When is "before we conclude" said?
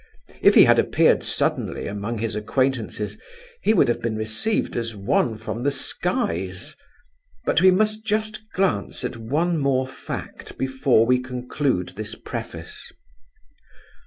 10.57-11.89